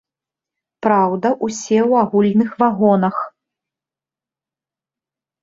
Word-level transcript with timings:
Праўда, 0.85 1.27
усе 1.47 1.75
ў 1.89 1.99
агульных 2.05 2.49
вагонах. 2.65 3.17